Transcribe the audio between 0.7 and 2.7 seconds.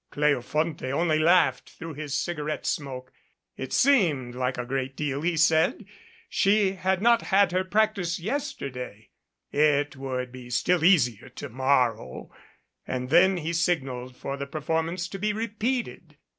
only laughed through his cigarette